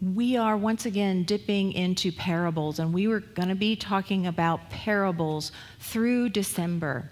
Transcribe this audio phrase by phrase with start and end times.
[0.00, 4.70] we are once again dipping into parables, and we were going to be talking about
[4.70, 7.10] parables through December.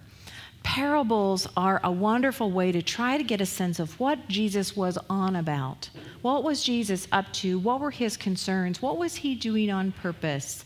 [0.62, 4.98] Parables are a wonderful way to try to get a sense of what Jesus was
[5.10, 5.90] on about.
[6.22, 7.58] What was Jesus up to?
[7.58, 8.82] What were his concerns?
[8.82, 10.64] What was he doing on purpose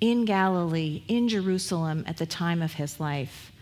[0.00, 3.52] in Galilee, in Jerusalem at the time of his life?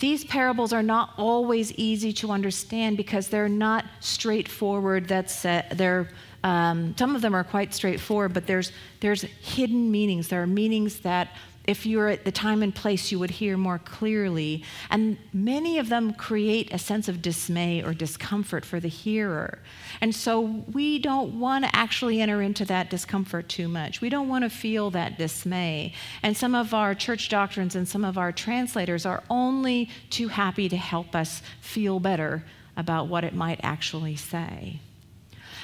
[0.00, 5.06] These parables are not always easy to understand because they're not straightforward.
[5.06, 6.08] That's uh, they're
[6.42, 10.28] um, some of them are quite straightforward, but there's, there's hidden meanings.
[10.28, 11.28] There are meanings that,
[11.66, 14.64] if you're at the time and place, you would hear more clearly.
[14.88, 19.58] And many of them create a sense of dismay or discomfort for the hearer.
[20.00, 24.00] And so we don't want to actually enter into that discomfort too much.
[24.00, 25.92] We don't want to feel that dismay.
[26.22, 30.68] And some of our church doctrines and some of our translators are only too happy
[30.70, 32.42] to help us feel better
[32.76, 34.80] about what it might actually say.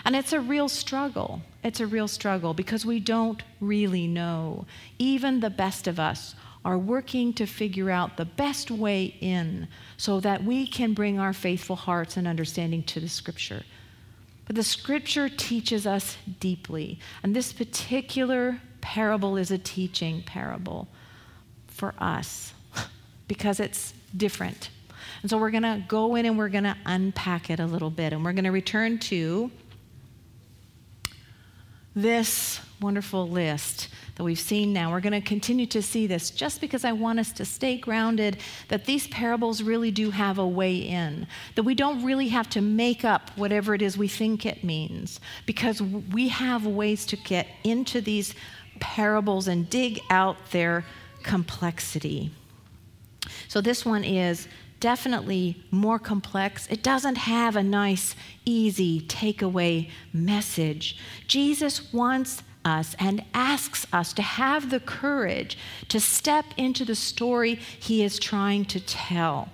[0.07, 1.43] And it's a real struggle.
[1.65, 4.65] It's a real struggle because we don't really know.
[5.01, 10.21] Even the best of us are working to figure out the best way in so
[10.21, 13.65] that we can bring our faithful hearts and understanding to the scripture.
[14.47, 17.01] But the scripture teaches us deeply.
[17.25, 20.87] And this particular parable is a teaching parable
[21.67, 22.55] for us
[23.27, 24.71] because it's different.
[25.23, 27.91] And so we're going to go in and we're going to unpack it a little
[27.91, 28.13] bit.
[28.13, 29.51] And we're going to return to
[31.97, 34.91] this wonderful list that we've seen now.
[34.91, 38.37] We're going to continue to see this just because I want us to stay grounded
[38.69, 42.61] that these parables really do have a way in, that we don't really have to
[42.61, 47.47] make up whatever it is we think it means, because we have ways to get
[47.65, 48.35] into these
[48.79, 50.85] parables and dig out their
[51.23, 52.31] complexity.
[53.49, 54.49] So this one is
[54.81, 56.67] definitely more complex.
[56.69, 58.15] It doesn't have a nice,
[58.45, 60.99] easy takeaway message.
[61.27, 65.57] Jesus wants us and asks us to have the courage
[65.89, 69.49] to step into the story he is trying to tell.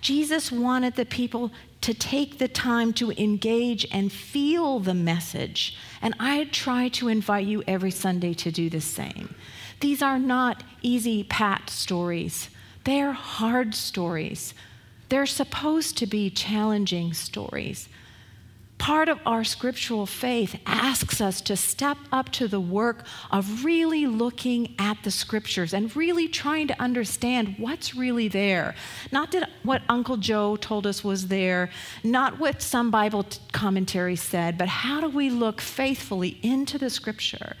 [0.00, 1.50] Jesus wanted the people
[1.80, 5.76] to take the time to engage and feel the message.
[6.00, 9.34] And I try to invite you every Sunday to do the same.
[9.80, 12.48] These are not easy pat stories.
[12.84, 14.54] They're hard stories.
[15.08, 17.88] They're supposed to be challenging stories.
[18.78, 24.06] Part of our scriptural faith asks us to step up to the work of really
[24.06, 28.74] looking at the scriptures and really trying to understand what's really there.
[29.12, 31.70] Not what Uncle Joe told us was there,
[32.02, 37.54] not what some Bible commentary said, but how do we look faithfully into the scripture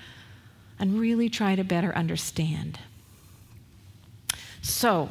[0.80, 2.80] and really try to better understand?
[4.62, 5.08] So,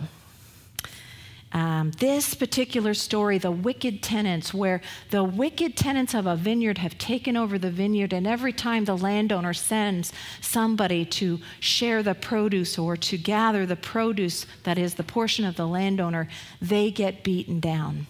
[1.54, 6.98] um, this particular story, the wicked tenants, where the wicked tenants of a vineyard have
[6.98, 12.78] taken over the vineyard, and every time the landowner sends somebody to share the produce
[12.78, 16.30] or to gather the produce that is the portion of the landowner,
[16.62, 18.08] they get beaten down.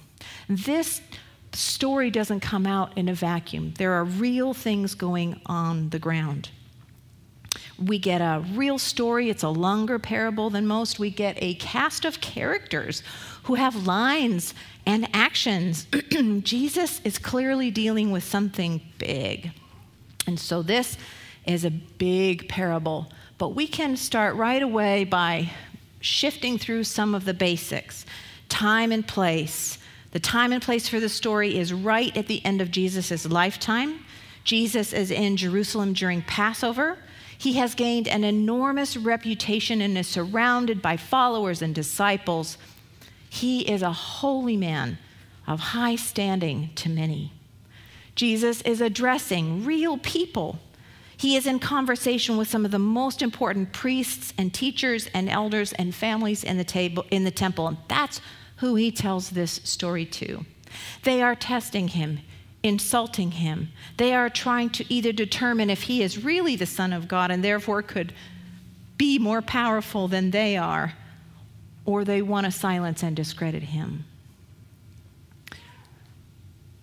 [0.47, 1.01] This
[1.51, 6.49] story doesn't come out in a vacuum, there are real things going on the ground
[7.81, 9.29] we get a real story.
[9.29, 10.99] It's a longer parable than most.
[10.99, 13.01] We get a cast of characters
[13.43, 14.53] who have lines
[14.85, 15.87] and actions.
[16.41, 19.51] Jesus is clearly dealing with something big.
[20.27, 20.97] And so this
[21.45, 23.11] is a big parable.
[23.37, 25.49] But we can start right away by
[25.99, 28.05] shifting through some of the basics
[28.49, 29.77] time and place.
[30.11, 34.05] The time and place for the story is right at the end of Jesus' lifetime.
[34.43, 36.97] Jesus is in Jerusalem during Passover.
[37.41, 42.55] He has gained an enormous reputation and is surrounded by followers and disciples.
[43.31, 44.99] He is a holy man
[45.47, 47.33] of high standing to many.
[48.13, 50.59] Jesus is addressing real people.
[51.17, 55.73] He is in conversation with some of the most important priests and teachers and elders
[55.73, 58.21] and families in the, table, in the temple, and that's
[58.57, 60.45] who he tells this story to.
[61.01, 62.19] They are testing him
[62.63, 63.71] insulting him.
[63.97, 67.43] They are trying to either determine if he is really the Son of God and
[67.43, 68.13] therefore could
[68.97, 70.93] be more powerful than they are,
[71.85, 74.05] or they want to silence and discredit him.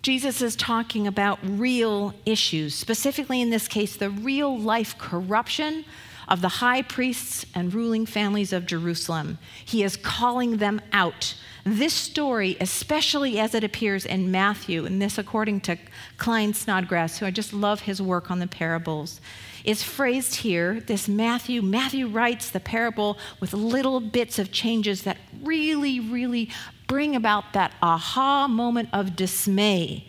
[0.01, 5.85] Jesus is talking about real issues, specifically in this case, the real life corruption
[6.29, 9.39] of the high priests and ruling families of Jerusalem.
[9.65, 11.35] He is calling them out.
[11.65, 15.77] This story, especially as it appears in Matthew, and this according to
[16.17, 19.19] Klyne Snodgrass, who I just love his work on the parables,
[19.65, 20.79] is phrased here.
[20.79, 26.49] This Matthew, Matthew writes the parable with little bits of changes that really, really
[26.87, 30.05] bring about that aha moment of dismay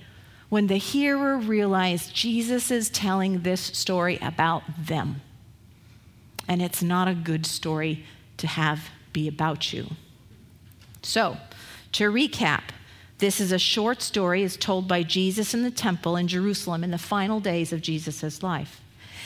[0.48, 5.20] when the hearer realized Jesus is telling this story about them.
[6.50, 8.04] And it's not a good story
[8.38, 9.86] to have be about you.
[11.00, 11.36] So,
[11.92, 12.62] to recap,
[13.18, 16.90] this is a short story as told by Jesus in the temple in Jerusalem in
[16.90, 18.80] the final days of Jesus' life.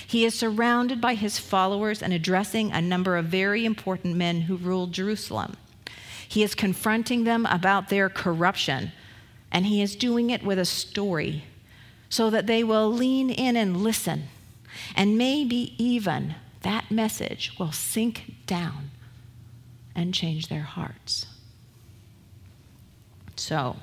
[0.06, 4.56] He is surrounded by his followers and addressing a number of very important men who
[4.56, 5.56] ruled Jerusalem.
[6.28, 8.92] He is confronting them about their corruption,
[9.50, 11.44] and he is doing it with a story
[12.10, 14.24] so that they will lean in and listen.
[14.94, 18.90] And maybe even that message will sink down
[19.94, 21.26] and change their hearts.
[23.36, 23.76] So,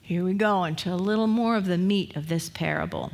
[0.00, 3.12] here we go into a little more of the meat of this parable.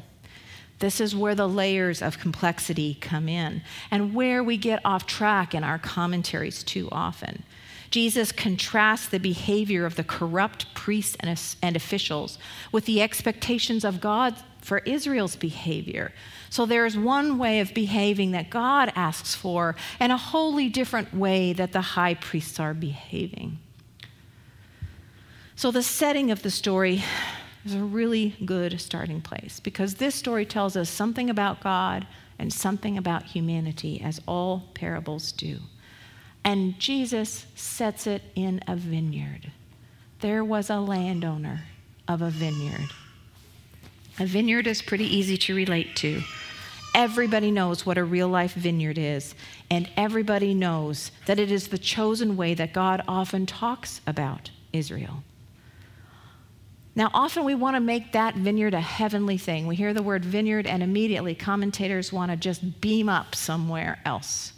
[0.78, 5.54] This is where the layers of complexity come in and where we get off track
[5.54, 7.42] in our commentaries too often.
[7.90, 12.38] Jesus contrasts the behavior of the corrupt priests and, officials
[12.70, 16.12] with the expectations of God for Israel's behavior.
[16.50, 21.52] So there's one way of behaving that God asks for, and a wholly different way
[21.52, 23.58] that the high priests are behaving.
[25.56, 27.02] So the setting of the story
[27.64, 32.06] is a really good starting place because this story tells us something about God
[32.38, 35.58] and something about humanity, as all parables do.
[36.44, 39.50] And Jesus sets it in a vineyard.
[40.20, 41.62] There was a landowner
[42.06, 42.88] of a vineyard.
[44.20, 46.22] A vineyard is pretty easy to relate to.
[46.94, 49.34] Everybody knows what a real life vineyard is,
[49.70, 55.22] and everybody knows that it is the chosen way that God often talks about Israel.
[56.96, 59.68] Now, often we want to make that vineyard a heavenly thing.
[59.68, 64.52] We hear the word vineyard, and immediately commentators want to just beam up somewhere else.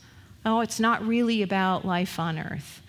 [0.46, 2.80] Oh, it's not really about life on earth.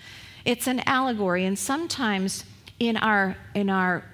[0.45, 2.45] It's an allegory, and sometimes
[2.79, 4.05] in our, in our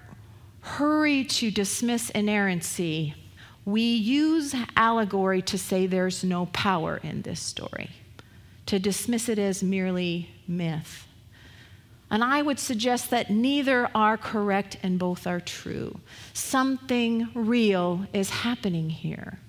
[0.68, 3.16] hurry to dismiss inerrancy,
[3.66, 7.90] we use allegory to say there's no power in this story,
[8.66, 11.08] to dismiss it as merely myth.
[12.10, 16.00] And I would suggest that neither are correct and both are true.
[16.34, 19.40] Something real is happening here,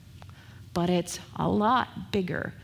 [0.75, 2.55] but it's a lot bigger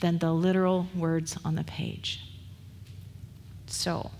[0.00, 2.20] than the literal words on the page.
[3.66, 4.10] So,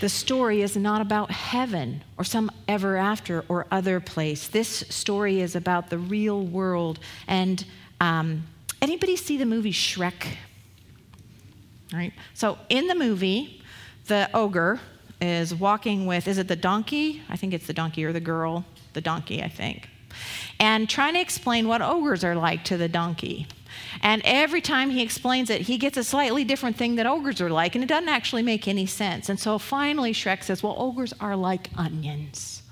[0.00, 4.46] the story is not about heaven or some ever after or other place.
[4.46, 7.00] This story is about the real world.
[7.26, 7.64] And
[8.00, 8.44] um,
[8.80, 10.26] anybody see the movie Shrek?
[11.92, 12.12] All right.
[12.34, 13.62] So in the movie,
[14.06, 14.80] the ogre
[15.20, 17.22] is walking with, is it the donkey?
[17.28, 19.89] I think it's the donkey or the girl, the donkey, I think.
[20.58, 23.46] And trying to explain what ogres are like to the donkey.
[24.02, 27.50] And every time he explains it, he gets a slightly different thing that ogres are
[27.50, 29.28] like, and it doesn't actually make any sense.
[29.28, 32.62] And so finally, Shrek says, Well, ogres are like onions,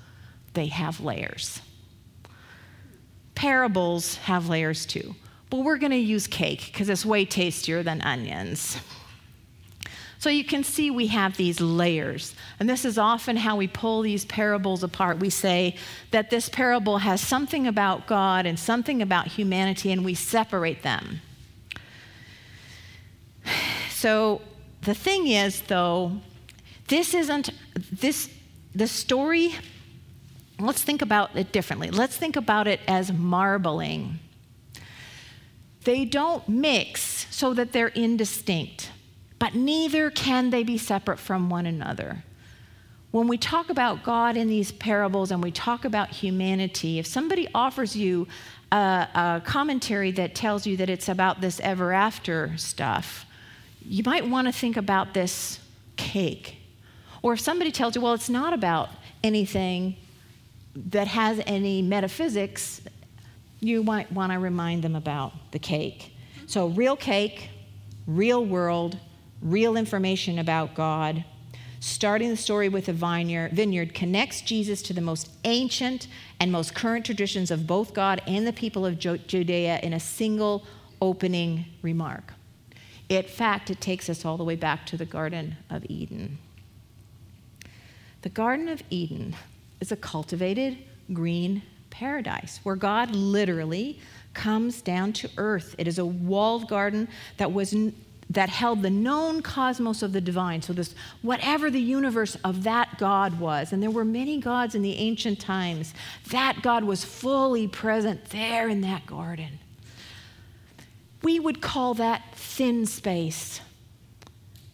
[0.53, 1.61] they have layers.
[3.35, 5.15] Parables have layers too.
[5.49, 8.77] But we're going to use cake because it's way tastier than onions.
[10.19, 12.35] So you can see we have these layers.
[12.59, 15.17] And this is often how we pull these parables apart.
[15.19, 15.77] We say
[16.11, 21.21] that this parable has something about God and something about humanity, and we separate them.
[23.91, 24.39] So
[24.83, 26.21] the thing is, though,
[26.87, 27.49] this isn't
[27.91, 28.29] this
[28.73, 29.55] the story.
[30.57, 31.89] Let's think about it differently.
[31.89, 34.19] Let's think about it as marbling.
[35.83, 38.89] They don't mix so that they're indistinct
[39.39, 42.23] but neither can they be separate from one another.
[43.11, 47.47] When we talk about God in these parables and we talk about humanity, if somebody
[47.55, 48.27] offers you
[48.71, 53.25] a, a commentary that tells you that it's about this ever after stuff,
[53.81, 55.59] you might want to think about this
[55.95, 56.57] cake.
[57.23, 58.89] Or if somebody tells you, well, it's not about
[59.23, 59.95] anything
[60.75, 62.81] that has any metaphysics,
[63.59, 66.13] you might want to remind them about the cake.
[66.45, 67.49] So, real cake,
[68.07, 68.97] real world,
[69.41, 71.23] real information about God.
[71.79, 76.07] Starting the story with the vineyard connects Jesus to the most ancient
[76.39, 80.65] and most current traditions of both God and the people of Judea in a single
[81.01, 82.33] opening remark.
[83.07, 86.37] In fact, it takes us all the way back to the Garden of Eden.
[88.21, 89.35] The Garden of Eden
[89.79, 90.77] is a cultivated
[91.13, 93.99] green paradise where God literally
[94.33, 95.73] comes down to earth.
[95.77, 97.73] It is a walled garden that was
[98.29, 100.61] that held the known cosmos of the divine.
[100.61, 104.81] So this whatever the universe of that God was, and there were many gods in
[104.81, 105.93] the ancient times,
[106.29, 109.59] that God was fully present there in that garden.
[111.23, 113.61] We would call that thin space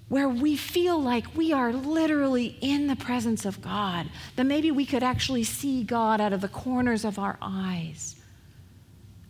[0.07, 4.85] where we feel like we are literally in the presence of God, that maybe we
[4.85, 8.15] could actually see God out of the corners of our eyes.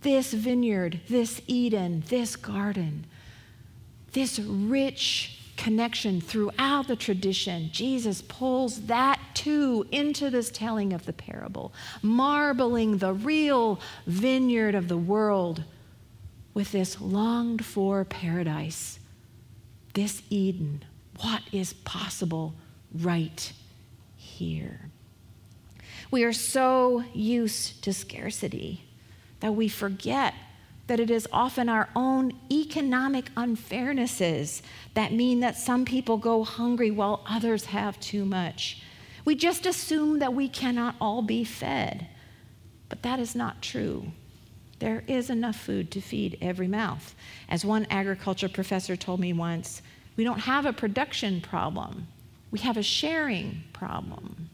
[0.02, 3.06] This vineyard, this Eden, this garden,
[4.16, 11.14] this rich connection throughout the tradition, Jesus pulls that too into this telling of the
[11.14, 15.64] parable, marbling the real vineyard of the world
[16.54, 19.00] with this longed for paradise
[19.96, 20.84] this Eden,
[21.22, 22.54] what is possible
[22.94, 23.54] right
[24.18, 24.90] here.
[26.12, 28.84] We are so used to scarcity
[29.40, 30.34] that we forget
[30.88, 34.62] that it is often our own economic unfairnesses
[34.94, 38.82] that mean that some people go hungry while others have too much.
[39.24, 42.08] We just assume that we cannot all be fed,
[42.90, 44.12] but that is not true.
[44.80, 47.16] There is enough food to feed every mouth.
[47.50, 49.82] As one agriculture professor told me once,
[50.16, 52.08] we don't have a production problem,
[52.52, 54.50] we have a sharing problem.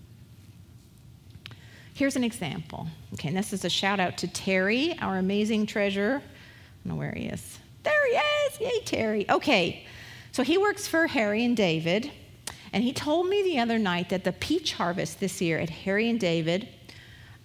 [2.02, 2.88] Here's an example.
[3.14, 6.16] Okay, and this is a shout out to Terry, our amazing treasurer.
[6.16, 7.60] I don't know where he is.
[7.84, 8.60] There he is.
[8.60, 9.30] Yay, Terry.
[9.30, 9.86] Okay,
[10.32, 12.12] so he works for Harry and David,
[12.74, 16.10] and he told me the other night that the peach harvest this year at Harry
[16.10, 16.70] and David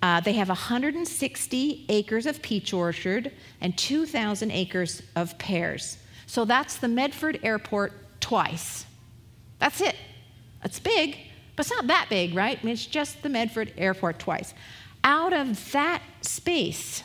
[0.01, 5.99] uh, they have 160 acres of peach orchard and 2,000 acres of pears.
[6.27, 8.87] So that's the Medford Airport twice.
[9.59, 9.97] That's it.
[10.63, 11.19] That's big,
[11.57, 12.59] but it's not that big, right?
[12.61, 14.55] I mean, it's just the Medford Airport twice.
[15.03, 17.03] Out of that space,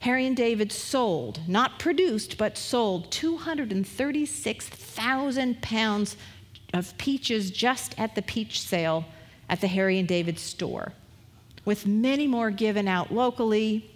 [0.00, 6.16] Harry and David sold, not produced, but sold 236,000 pounds
[6.74, 9.04] of peaches just at the peach sale
[9.48, 10.92] at the Harry and David store
[11.64, 13.90] with many more given out locally,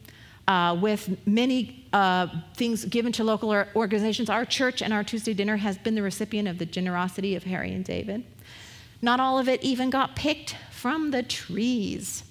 [0.46, 4.30] uh, with many uh, things given to local organizations.
[4.30, 7.72] Our church and our Tuesday dinner has been the recipient of the generosity of Harry
[7.72, 8.24] and David.
[9.00, 12.24] Not all of it even got picked from the trees.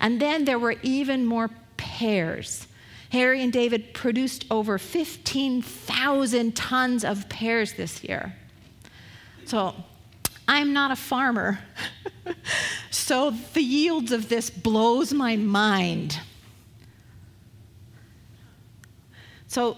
[0.00, 2.66] And then there were even more pears.
[3.10, 8.34] Harry and David produced over 15,000 tons of pears this year.
[9.44, 9.74] So
[10.48, 11.60] I'm not a farmer.
[12.90, 16.18] so the yields of this blows my mind.
[19.46, 19.76] So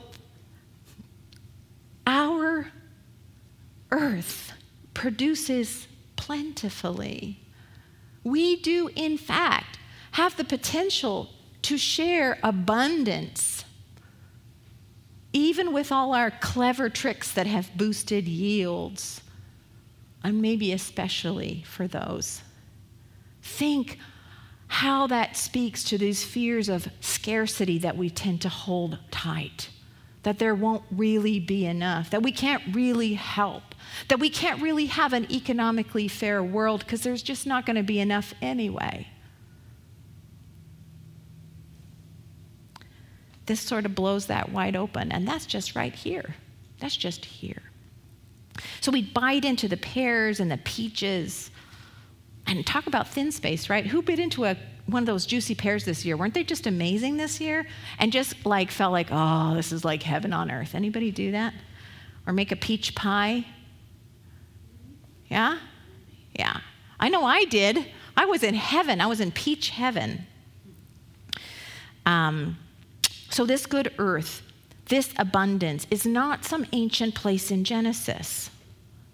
[2.06, 2.68] our
[3.90, 4.52] earth
[4.94, 7.40] produces plentifully.
[8.24, 9.78] We do, in fact,
[10.12, 11.30] have the potential
[11.62, 13.64] to share abundance,
[15.32, 19.20] even with all our clever tricks that have boosted yields
[20.24, 22.42] and maybe especially for those.
[23.42, 23.98] Think
[24.66, 29.70] how that speaks to these fears of scarcity that we tend to hold tight.
[30.24, 33.75] That there won't really be enough, that we can't really help,
[34.08, 37.82] that we can't really have an economically fair world because there's just not going to
[37.82, 39.08] be enough anyway.
[43.46, 46.34] This sort of blows that wide open, and that's just right here.
[46.80, 47.62] That's just here.
[48.80, 51.50] So we bite into the pears and the peaches
[52.46, 53.86] and talk about thin space, right?
[53.86, 56.16] Who bit into a one of those juicy pears this year?
[56.16, 57.66] Weren't they just amazing this year?
[57.98, 60.74] And just like felt like, oh, this is like heaven on earth.
[60.74, 61.54] Anybody do that?
[62.26, 63.44] Or make a peach pie?
[65.28, 65.58] Yeah?
[66.34, 66.60] Yeah.
[66.98, 67.86] I know I did.
[68.16, 69.00] I was in heaven.
[69.00, 70.26] I was in peach heaven.
[72.04, 72.58] Um,
[73.30, 74.42] so this good earth
[74.88, 78.50] this abundance is not some ancient place in Genesis.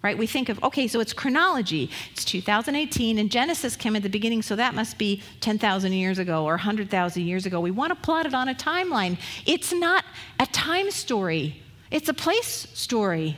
[0.01, 0.17] Right?
[0.17, 1.89] We think of, okay, so it's chronology.
[2.11, 6.43] It's 2018, and Genesis came at the beginning, so that must be 10,000 years ago
[6.43, 7.61] or 100,000 years ago.
[7.61, 9.17] We want to plot it on a timeline.
[9.45, 10.03] It's not
[10.39, 13.37] a time story, it's a place story.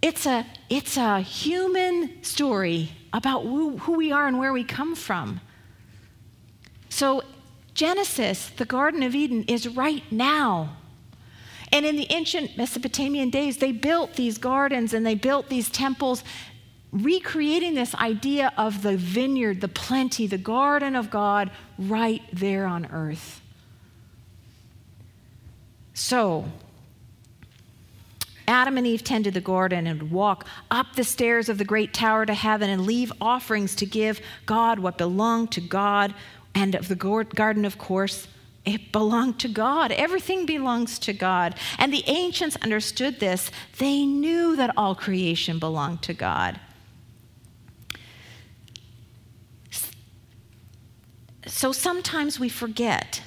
[0.00, 4.94] It's a, it's a human story about who, who we are and where we come
[4.94, 5.40] from.
[6.88, 7.22] So,
[7.74, 10.76] Genesis, the Garden of Eden, is right now.
[11.72, 16.24] And in the ancient Mesopotamian days, they built these gardens and they built these temples,
[16.92, 22.86] recreating this idea of the vineyard, the plenty, the garden of God right there on
[22.86, 23.40] earth.
[25.92, 26.46] So,
[28.48, 32.24] Adam and Eve tended the garden and walk up the stairs of the great tower
[32.24, 36.14] to heaven and leave offerings to give God what belonged to God.
[36.54, 38.26] And of the garden, of course,
[38.64, 39.92] it belonged to God.
[39.92, 41.56] Everything belongs to God.
[41.78, 43.50] And the ancients understood this.
[43.76, 46.58] They knew that all creation belonged to God.
[51.46, 53.22] So sometimes we forget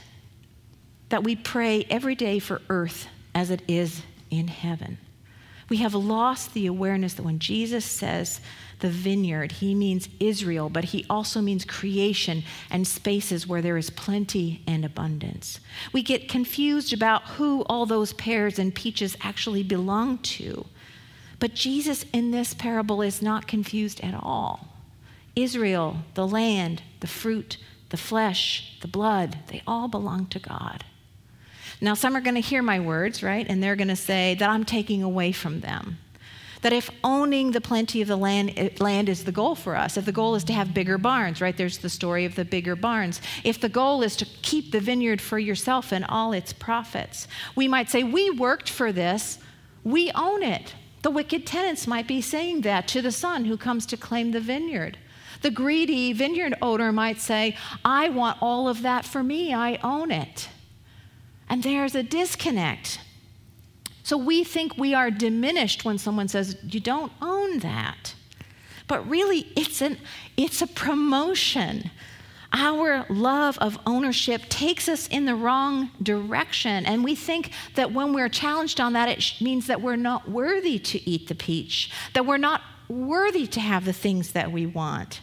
[1.10, 4.02] that we pray every day for earth as it is
[4.32, 4.98] in heaven.
[5.72, 8.42] We have lost the awareness that when Jesus says
[8.80, 13.90] the vineyard, he means Israel, but he also means creation and spaces where there is
[13.90, 15.62] plenty and abundance.
[15.94, 20.66] We get confused about who all those pears and peaches actually belong to.
[21.40, 24.68] But Jesus in this parable is not confused at all.
[25.38, 27.56] Israel, the land, the fruit,
[27.92, 30.84] the flesh, the blood, they all belong to God.
[31.82, 33.46] Now, some are going to hear my words, right?
[33.50, 35.98] And they're going to say that I'm taking away from them.
[36.62, 39.98] That if owning the plenty of the land, eh, land is the goal for us,
[39.98, 41.58] if the goal is to have bigger barns, right?
[41.58, 43.20] There's the story of the bigger barns.
[43.44, 47.68] If the goal is to keep the vineyard for yourself and all its profits, we
[47.68, 49.40] might say, We worked for this,
[49.84, 50.76] we own it.
[51.02, 54.40] The wicked tenants might be saying that to the son who comes to claim the
[54.40, 55.00] vineyard.
[55.42, 60.12] The greedy vineyard owner might say, I want all of that for me, I own
[60.12, 60.50] it.
[61.52, 63.02] And there's a disconnect.
[64.04, 68.16] So we think we are diminished when someone says, You don't own that.
[68.88, 69.98] But really, it's, an,
[70.38, 71.92] it's a promotion.
[72.54, 76.86] Our love of ownership takes us in the wrong direction.
[76.86, 80.80] And we think that when we're challenged on that, it means that we're not worthy
[80.80, 85.20] to eat the peach, that we're not worthy to have the things that we want.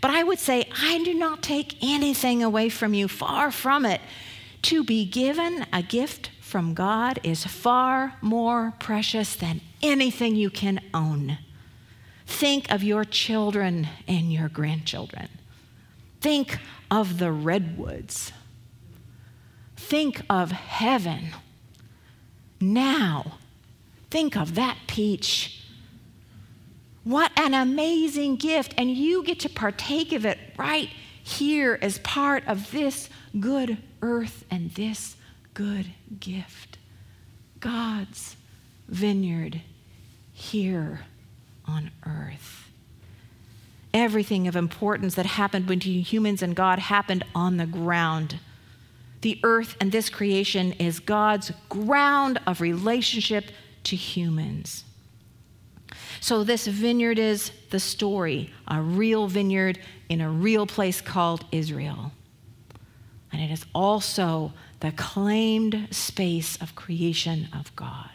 [0.00, 4.00] But I would say, I do not take anything away from you, far from it.
[4.62, 10.80] To be given a gift from God is far more precious than anything you can
[10.92, 11.38] own.
[12.26, 15.28] Think of your children and your grandchildren.
[16.20, 16.58] Think
[16.90, 18.32] of the redwoods.
[19.76, 21.30] Think of heaven.
[22.60, 23.38] Now,
[24.10, 25.62] think of that peach.
[27.04, 28.74] What an amazing gift.
[28.76, 30.90] And you get to partake of it right
[31.22, 35.16] here as part of this good earth and this
[35.54, 35.86] good
[36.20, 36.78] gift.
[37.60, 38.36] God's
[38.88, 39.62] vineyard
[40.32, 41.00] here
[41.66, 42.70] on earth.
[43.92, 48.38] Everything of importance that happened between humans and God happened on the ground.
[49.22, 53.46] The earth and this creation is God's ground of relationship
[53.84, 54.84] to humans.
[56.20, 62.12] So, this vineyard is the story, a real vineyard in a real place called Israel.
[63.32, 68.10] And it is also the claimed space of creation of God.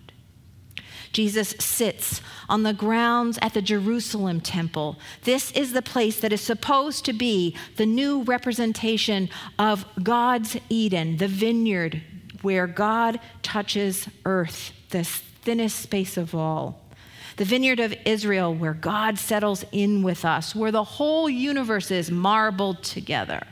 [1.12, 4.97] Jesus sits on the grounds at the Jerusalem temple.
[5.23, 11.17] This is the place that is supposed to be the new representation of God's Eden,
[11.17, 12.02] the vineyard
[12.41, 16.82] where God touches earth, the thinnest space of all.
[17.38, 22.12] The vineyard of Israel, where God settles in with us, where the whole universe is
[22.12, 23.45] marbled together.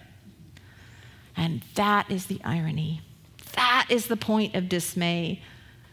[1.35, 3.01] And that is the irony.
[3.53, 5.41] That is the point of dismay.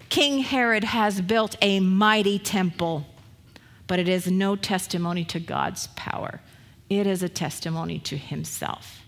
[0.09, 3.07] King Herod has built a mighty temple,
[3.87, 6.41] but it is no testimony to God's power.
[6.89, 9.03] It is a testimony to himself.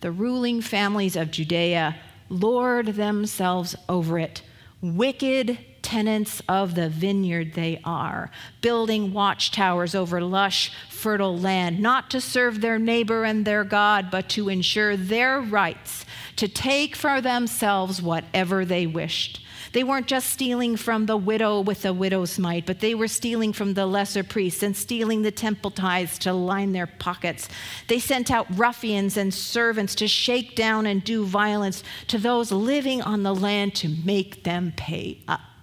[0.00, 1.96] The ruling families of Judea
[2.28, 4.42] lord themselves over it.
[4.82, 5.58] Wicked
[5.94, 8.28] tenants of the vineyard they are,
[8.60, 14.28] building watchtowers over lush, fertile land, not to serve their neighbor and their God, but
[14.30, 16.04] to ensure their rights
[16.34, 19.40] to take for themselves whatever they wished.
[19.72, 23.52] They weren't just stealing from the widow with the widow's mite, but they were stealing
[23.52, 27.48] from the lesser priests and stealing the temple tithes to line their pockets.
[27.86, 33.00] They sent out ruffians and servants to shake down and do violence to those living
[33.00, 35.53] on the land to make them pay up.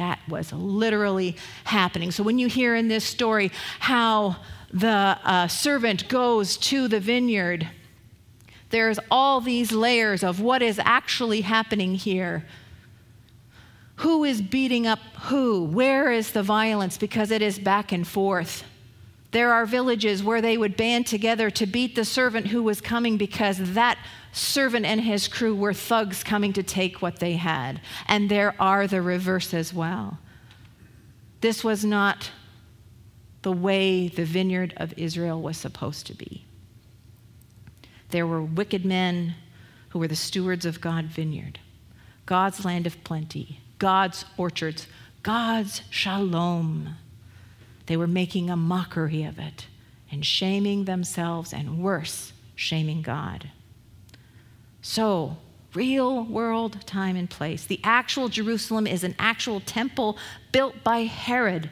[0.00, 2.10] That was literally happening.
[2.10, 4.36] So when you hear in this story how
[4.72, 4.88] the
[5.22, 7.68] uh, servant goes to the vineyard,
[8.70, 12.46] there's all these layers of what is actually happening here.
[13.96, 15.64] Who is beating up who?
[15.64, 16.96] Where is the violence?
[16.96, 18.64] Because it is back and forth.
[19.32, 23.16] There are villages where they would band together to beat the servant who was coming
[23.16, 23.98] because that
[24.32, 27.80] servant and his crew were thugs coming to take what they had.
[28.08, 30.18] And there are the reverse as well.
[31.40, 32.30] This was not
[33.42, 36.44] the way the vineyard of Israel was supposed to be.
[38.10, 39.36] There were wicked men
[39.90, 41.60] who were the stewards of God's vineyard,
[42.26, 44.86] God's land of plenty, God's orchards,
[45.22, 46.96] God's shalom.
[47.90, 49.66] They were making a mockery of it
[50.12, 53.50] and shaming themselves, and worse, shaming God.
[54.80, 55.38] So,
[55.74, 57.64] real world time and place.
[57.64, 60.18] The actual Jerusalem is an actual temple
[60.52, 61.68] built by Herod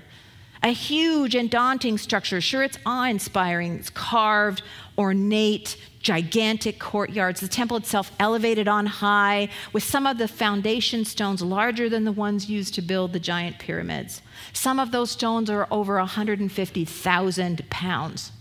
[0.62, 2.40] a huge and daunting structure.
[2.40, 3.77] Sure, it's awe inspiring.
[3.77, 4.62] It's carved,
[4.97, 7.40] ornate, gigantic courtyards.
[7.40, 12.12] The temple itself elevated on high, with some of the foundation stones larger than the
[12.12, 14.23] ones used to build the giant pyramids.
[14.53, 18.33] Some of those stones are over 150,000 pounds.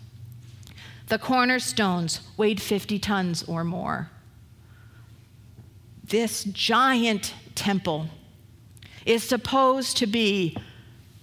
[1.07, 4.09] The cornerstones weighed 50 tons or more.
[6.03, 8.07] This giant temple
[9.05, 10.57] is supposed to be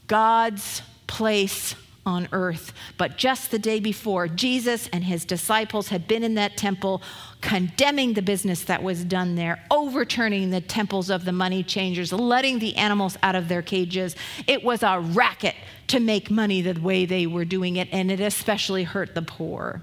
[0.07, 1.75] God's place
[2.07, 2.73] on earth.
[2.99, 7.03] But just the day before, Jesus and his disciples had been in that temple
[7.41, 12.59] condemning the business that was done there, overturning the temples of the money changers, letting
[12.59, 14.17] the animals out of their cages.
[14.47, 15.55] It was a racket
[15.89, 19.83] to make money the way they were doing it, and it especially hurt the poor.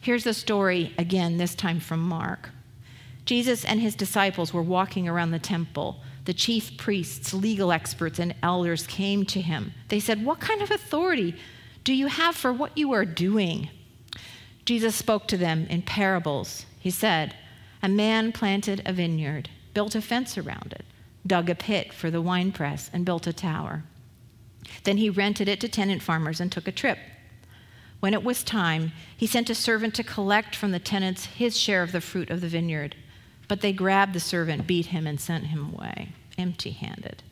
[0.00, 2.50] Here's the story again, this time from Mark.
[3.24, 8.34] Jesus and his disciples were walking around the temple the chief priests, legal experts, and
[8.42, 9.72] elders came to him.
[9.88, 11.34] They said, What kind of authority
[11.84, 13.68] do you have for what you are doing?
[14.64, 16.66] Jesus spoke to them in parables.
[16.78, 17.34] He said,
[17.82, 20.84] A man planted a vineyard, built a fence around it,
[21.26, 23.82] dug a pit for the winepress, and built a tower.
[24.84, 26.98] Then he rented it to tenant farmers and took a trip.
[27.98, 31.82] When it was time, he sent a servant to collect from the tenants his share
[31.82, 32.96] of the fruit of the vineyard.
[33.52, 37.22] But they grabbed the servant, beat him, and sent him away, empty handed.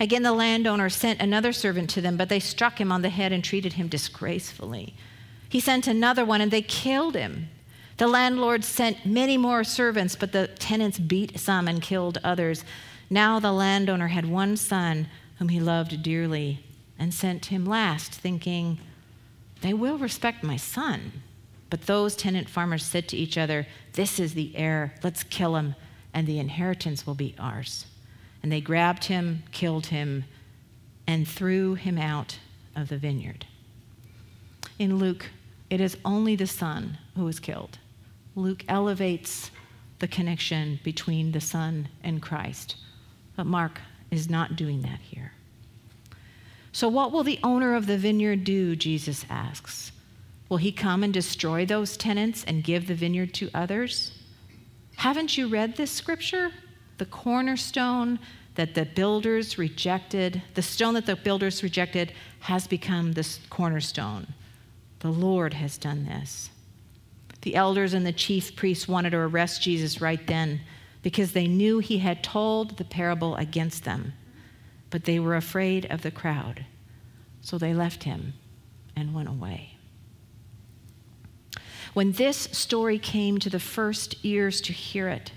[0.00, 3.30] Again, the landowner sent another servant to them, but they struck him on the head
[3.30, 4.94] and treated him disgracefully.
[5.50, 7.50] He sent another one, and they killed him.
[7.98, 12.64] The landlord sent many more servants, but the tenants beat some and killed others.
[13.10, 16.64] Now the landowner had one son whom he loved dearly
[16.98, 18.78] and sent him last, thinking,
[19.60, 21.20] They will respect my son.
[21.74, 25.74] But those tenant farmers said to each other, This is the heir, let's kill him,
[26.12, 27.86] and the inheritance will be ours.
[28.44, 30.22] And they grabbed him, killed him,
[31.04, 32.38] and threw him out
[32.76, 33.46] of the vineyard.
[34.78, 35.30] In Luke,
[35.68, 37.78] it is only the son who is killed.
[38.36, 39.50] Luke elevates
[39.98, 42.76] the connection between the son and Christ,
[43.34, 43.80] but Mark
[44.12, 45.32] is not doing that here.
[46.70, 48.76] So, what will the owner of the vineyard do?
[48.76, 49.90] Jesus asks.
[50.48, 54.12] Will he come and destroy those tenants and give the vineyard to others?
[54.96, 56.52] Haven't you read this scripture?
[56.98, 58.18] The cornerstone
[58.54, 64.26] that the builders rejected, the stone that the builders rejected, has become the cornerstone.
[65.00, 66.50] The Lord has done this.
[67.42, 70.60] The elders and the chief priests wanted to arrest Jesus right then
[71.02, 74.14] because they knew he had told the parable against them,
[74.88, 76.64] but they were afraid of the crowd.
[77.42, 78.34] So they left him
[78.96, 79.73] and went away.
[81.94, 85.30] When this story came to the first ears to hear it,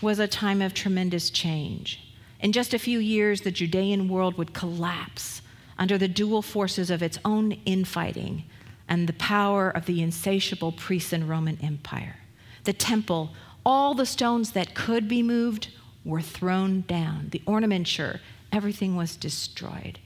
[0.00, 2.00] was a time of tremendous change.
[2.40, 5.40] In just a few years, the Judean world would collapse
[5.78, 8.42] under the dual forces of its own infighting
[8.88, 12.16] and the power of the insatiable priests and Roman Empire.
[12.64, 13.30] The temple,
[13.64, 15.68] all the stones that could be moved,
[16.04, 17.28] were thrown down.
[17.30, 20.00] The ornamenture, everything was destroyed.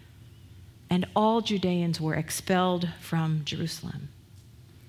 [0.90, 4.10] And all Judeans were expelled from Jerusalem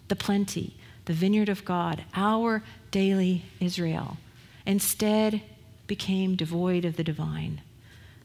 [0.07, 4.17] the plenty, the vineyard of God, our daily Israel,
[4.65, 5.41] instead
[5.87, 7.61] became devoid of the divine.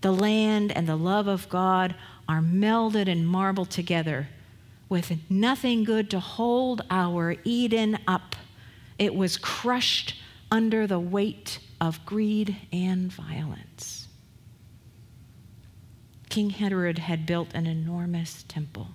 [0.00, 1.94] The land and the love of God
[2.28, 4.28] are melded and marbled together
[4.88, 8.36] with nothing good to hold our Eden up.
[8.98, 10.16] It was crushed
[10.50, 14.08] under the weight of greed and violence.
[16.28, 18.88] King Herod had built an enormous temple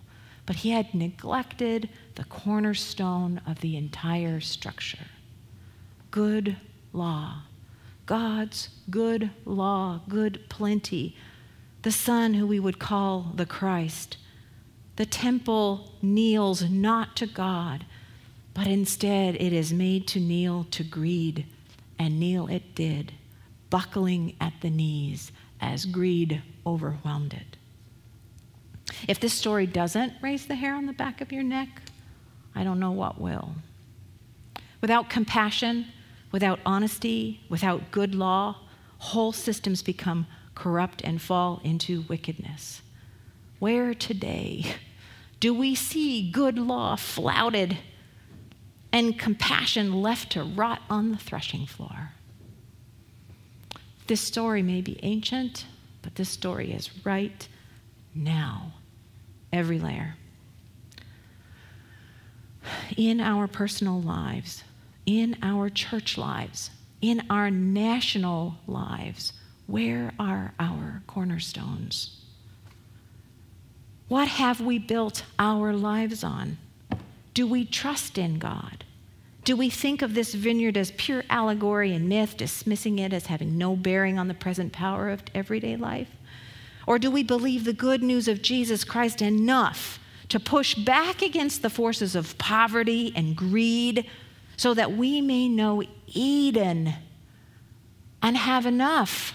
[0.48, 5.06] but he had neglected the cornerstone of the entire structure
[6.10, 6.56] good
[6.94, 7.44] law.
[8.08, 11.16] God's good law, good plenty.
[11.84, 14.18] The Son, who we would call the Christ.
[14.96, 17.86] The temple kneels not to God,
[18.54, 21.46] but instead it is made to kneel to greed,
[22.00, 23.12] and kneel it did,
[23.70, 25.32] buckling at the knees
[25.62, 27.58] as greed overwhelmed it.
[29.08, 31.82] If this story doesn't raise the hair on the back of your neck,
[32.56, 33.56] I don't know what will.
[34.82, 35.88] Without compassion,
[36.32, 38.58] without honesty, without good law,
[39.00, 42.82] whole systems become corrupt and fall into wickedness.
[43.60, 44.66] Where today
[45.40, 47.78] do we see good law flouted
[48.92, 52.12] and compassion left to rot on the threshing floor?
[54.08, 55.66] This story may be ancient,
[56.02, 57.48] but this story is right
[58.16, 58.74] now,
[59.52, 60.16] every layer.
[62.96, 64.64] In our personal lives,
[65.06, 69.34] in our church lives, in our national lives,
[69.68, 72.22] where are our cornerstones?
[74.08, 76.58] What have we built our lives on?
[77.34, 78.86] Do we trust in God?
[79.44, 83.58] Do we think of this vineyard as pure allegory and myth, dismissing it as having
[83.58, 86.10] no bearing on the present power of everyday life?
[86.88, 91.62] Or do we believe the good news of Jesus Christ enough to push back against
[91.62, 94.10] the forces of poverty and greed
[94.56, 96.94] so that we may know Eden
[98.24, 99.34] and have enough?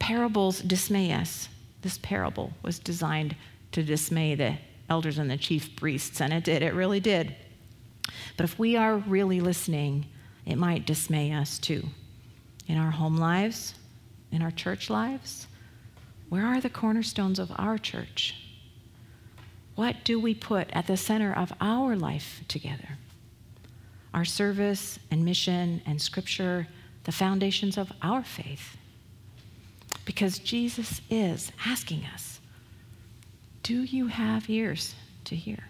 [0.00, 1.48] Parables dismay us.
[1.82, 3.36] This parable was designed
[3.70, 7.36] to dismay the elders and the chief priests, and it did, it really did.
[8.36, 10.06] But if we are really listening,
[10.44, 11.84] it might dismay us too.
[12.66, 13.74] In our home lives,
[14.32, 15.46] in our church lives,
[16.28, 18.34] where are the cornerstones of our church?
[19.74, 22.98] What do we put at the center of our life together?
[24.14, 26.66] Our service and mission and scripture,
[27.04, 28.76] the foundations of our faith.
[30.04, 32.40] Because Jesus is asking us
[33.62, 35.64] do you have ears to hear?